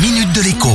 minute 0.00 0.32
de 0.32 0.42
l'écho. 0.42 0.68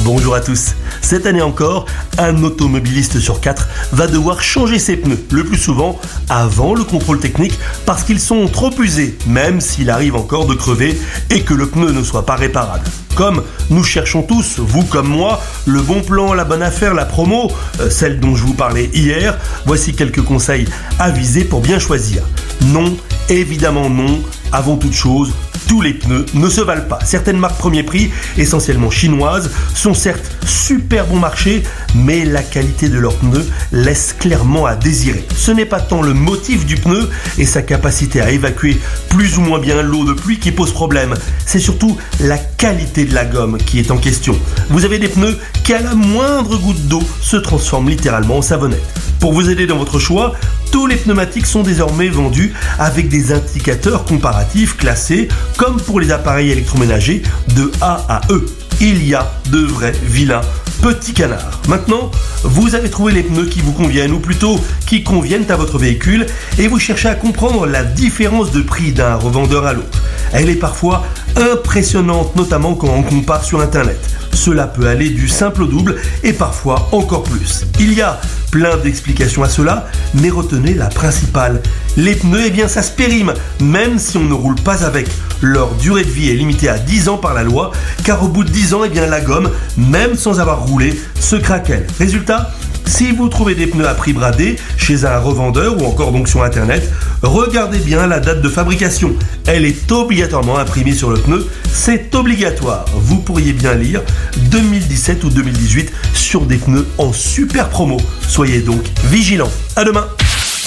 Bonjour 0.00 0.34
à 0.34 0.40
tous. 0.40 0.74
Cette 1.00 1.26
année 1.26 1.42
encore, 1.42 1.86
un 2.18 2.42
automobiliste 2.42 3.20
sur 3.20 3.40
quatre 3.40 3.68
va 3.92 4.08
devoir 4.08 4.42
changer 4.42 4.80
ses 4.80 4.96
pneus, 4.96 5.24
le 5.30 5.44
plus 5.44 5.58
souvent 5.58 5.98
avant 6.28 6.74
le 6.74 6.82
contrôle 6.82 7.20
technique, 7.20 7.56
parce 7.84 8.02
qu'ils 8.02 8.18
sont 8.18 8.48
trop 8.48 8.72
usés, 8.80 9.16
même 9.26 9.60
s'il 9.60 9.90
arrive 9.90 10.16
encore 10.16 10.46
de 10.46 10.54
crever 10.54 10.98
et 11.30 11.42
que 11.42 11.54
le 11.54 11.68
pneu 11.68 11.92
ne 11.92 12.02
soit 12.02 12.26
pas 12.26 12.34
réparable. 12.34 12.84
Comme 13.14 13.44
nous 13.70 13.84
cherchons 13.84 14.22
tous, 14.22 14.58
vous 14.58 14.82
comme 14.84 15.08
moi, 15.08 15.40
le 15.64 15.80
bon 15.80 16.02
plan, 16.02 16.34
la 16.34 16.44
bonne 16.44 16.62
affaire, 16.62 16.94
la 16.94 17.04
promo, 17.04 17.50
euh, 17.80 17.90
celle 17.90 18.18
dont 18.18 18.34
je 18.34 18.42
vous 18.42 18.54
parlais 18.54 18.90
hier, 18.92 19.38
voici 19.66 19.94
quelques 19.94 20.22
conseils 20.22 20.66
avisés 20.98 21.44
pour 21.44 21.60
bien 21.60 21.78
choisir. 21.78 22.22
Non, 22.62 22.96
évidemment 23.28 23.88
non, 23.88 24.20
avant 24.52 24.76
toute 24.76 24.94
chose, 24.94 25.32
tous 25.68 25.80
les 25.80 25.94
pneus 25.94 26.26
ne 26.34 26.48
se 26.48 26.60
valent 26.60 26.88
pas. 26.88 26.98
Certaines 27.04 27.38
marques 27.38 27.58
premier 27.58 27.82
prix, 27.82 28.10
essentiellement 28.38 28.90
chinoises, 28.90 29.50
sont 29.74 29.94
certes 29.94 30.36
super 30.46 31.06
bon 31.06 31.18
marché, 31.18 31.62
mais 31.94 32.24
la 32.24 32.42
qualité 32.42 32.88
de 32.88 32.98
leurs 32.98 33.16
pneus 33.16 33.46
laisse 33.72 34.14
clairement 34.18 34.66
à 34.66 34.76
désirer. 34.76 35.26
Ce 35.36 35.50
n'est 35.50 35.66
pas 35.66 35.80
tant 35.80 36.02
le 36.02 36.14
motif 36.14 36.66
du 36.66 36.76
pneu 36.76 37.08
et 37.38 37.46
sa 37.46 37.62
capacité 37.62 38.20
à 38.20 38.30
évacuer 38.30 38.80
plus 39.08 39.38
ou 39.38 39.40
moins 39.40 39.58
bien 39.58 39.82
l'eau 39.82 40.04
de 40.04 40.12
pluie 40.12 40.38
qui 40.38 40.52
pose 40.52 40.72
problème, 40.72 41.14
c'est 41.44 41.58
surtout 41.58 41.96
la 42.20 42.38
qualité 42.38 43.04
de 43.04 43.14
la 43.14 43.24
gomme 43.24 43.58
qui 43.58 43.78
est 43.78 43.90
en 43.90 43.96
question. 43.96 44.38
Vous 44.70 44.84
avez 44.84 44.98
des 44.98 45.08
pneus 45.08 45.36
qui 45.66 45.74
à 45.74 45.82
la 45.82 45.96
moindre 45.96 46.58
goutte 46.58 46.86
d'eau 46.86 47.02
se 47.20 47.36
transforment 47.36 47.88
littéralement 47.88 48.36
en 48.36 48.42
savonnette. 48.42 48.86
Pour 49.18 49.32
vous 49.32 49.50
aider 49.50 49.66
dans 49.66 49.78
votre 49.78 49.98
choix, 49.98 50.34
tous 50.70 50.86
les 50.86 50.94
pneumatiques 50.94 51.46
sont 51.46 51.64
désormais 51.64 52.08
vendus 52.08 52.54
avec 52.78 53.08
des 53.08 53.32
indicateurs 53.32 54.04
comparatifs 54.04 54.76
classés 54.76 55.26
comme 55.56 55.80
pour 55.80 55.98
les 55.98 56.12
appareils 56.12 56.52
électroménagers 56.52 57.24
de 57.56 57.72
A 57.80 58.06
à 58.08 58.20
E. 58.30 58.46
Il 58.80 59.04
y 59.04 59.16
a 59.16 59.28
de 59.50 59.58
vrais 59.58 59.94
vilains 60.04 60.42
petits 60.82 61.14
canards. 61.14 61.60
Maintenant, 61.66 62.12
vous 62.44 62.76
avez 62.76 62.88
trouvé 62.88 63.12
les 63.12 63.24
pneus 63.24 63.46
qui 63.46 63.60
vous 63.60 63.72
conviennent 63.72 64.12
ou 64.12 64.20
plutôt 64.20 64.60
qui 64.86 65.02
conviennent 65.02 65.50
à 65.50 65.56
votre 65.56 65.78
véhicule 65.78 66.26
et 66.60 66.68
vous 66.68 66.78
cherchez 66.78 67.08
à 67.08 67.16
comprendre 67.16 67.66
la 67.66 67.82
différence 67.82 68.52
de 68.52 68.60
prix 68.60 68.92
d'un 68.92 69.16
revendeur 69.16 69.66
à 69.66 69.72
l'autre. 69.72 70.00
Elle 70.32 70.48
est 70.48 70.54
parfois 70.54 71.04
impressionnante, 71.36 72.34
notamment 72.36 72.74
quand 72.74 72.88
on 72.88 73.02
compare 73.02 73.44
sur 73.44 73.60
Internet. 73.60 73.98
Cela 74.32 74.66
peut 74.66 74.86
aller 74.86 75.10
du 75.10 75.28
simple 75.28 75.62
au 75.62 75.66
double 75.66 75.96
et 76.22 76.32
parfois 76.32 76.88
encore 76.92 77.22
plus. 77.22 77.64
Il 77.80 77.94
y 77.94 78.02
a 78.02 78.20
plein 78.50 78.76
d'explications 78.76 79.42
à 79.42 79.48
cela, 79.48 79.86
mais 80.14 80.30
retenez 80.30 80.74
la 80.74 80.86
principale. 80.86 81.62
Les 81.96 82.14
pneus, 82.14 82.44
eh 82.46 82.50
bien 82.50 82.68
ça 82.68 82.82
se 82.82 82.92
périme, 82.92 83.32
même 83.60 83.98
si 83.98 84.16
on 84.18 84.24
ne 84.24 84.34
roule 84.34 84.56
pas 84.56 84.84
avec. 84.84 85.08
Leur 85.40 85.74
durée 85.74 86.04
de 86.04 86.10
vie 86.10 86.30
est 86.30 86.34
limitée 86.34 86.68
à 86.68 86.78
10 86.78 87.08
ans 87.08 87.18
par 87.18 87.34
la 87.34 87.42
loi, 87.42 87.72
car 88.04 88.22
au 88.22 88.28
bout 88.28 88.44
de 88.44 88.50
10 88.50 88.74
ans, 88.74 88.84
eh 88.84 88.88
bien 88.88 89.06
la 89.06 89.20
gomme, 89.20 89.50
même 89.76 90.16
sans 90.16 90.40
avoir 90.40 90.66
roulé, 90.66 90.98
se 91.18 91.36
craquelle. 91.36 91.86
Résultat, 91.98 92.50
si 92.86 93.12
vous 93.12 93.28
trouvez 93.28 93.54
des 93.54 93.66
pneus 93.66 93.88
à 93.88 93.94
prix 93.94 94.12
bradé 94.12 94.56
chez 94.76 95.04
un 95.04 95.18
revendeur 95.18 95.80
ou 95.80 95.86
encore 95.86 96.12
donc 96.12 96.28
sur 96.28 96.42
internet, 96.42 96.90
regardez 97.22 97.78
bien 97.78 98.06
la 98.06 98.20
date 98.20 98.42
de 98.42 98.48
fabrication. 98.48 99.14
Elle 99.46 99.64
est 99.64 99.90
obligatoirement 99.92 100.58
imprimée 100.58 100.94
sur 100.94 101.10
le 101.10 101.18
pneu, 101.18 101.46
c'est 101.72 102.14
obligatoire. 102.14 102.84
Vous 102.94 103.18
pourriez 103.18 103.52
bien 103.52 103.74
lire 103.74 104.02
2017 104.50 105.24
ou 105.24 105.30
2018 105.30 105.92
sur 106.14 106.42
des 106.42 106.56
pneus 106.56 106.86
en 106.98 107.12
super 107.12 107.68
promo. 107.68 107.98
Soyez 108.26 108.60
donc 108.60 108.82
vigilants. 109.10 109.50
À 109.76 109.84
demain. 109.84 110.06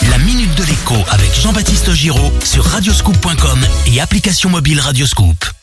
La 0.10 0.18
minute 0.20 0.56
de 0.56 0.64
l'écho 0.64 0.96
avec 1.10 1.34
Jean-Baptiste 1.42 1.92
Giraud 1.94 2.32
sur 2.44 2.64
radioscoop.com 2.64 3.60
et 3.88 4.00
application 4.00 4.50
mobile 4.50 4.80
Radioscoop. 4.80 5.59